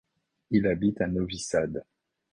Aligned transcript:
Il 0.49 0.65
habite 0.65 0.99
à 1.01 1.05
Novi 1.07 1.37
Sad. 1.37 1.85